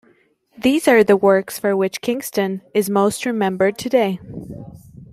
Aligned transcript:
These 0.57 0.87
are 0.87 1.03
the 1.03 1.15
works 1.15 1.59
for 1.59 1.77
which 1.77 2.01
Kingston 2.01 2.63
is 2.73 2.89
most 2.89 3.23
remembered 3.23 3.77
today. 3.77 4.19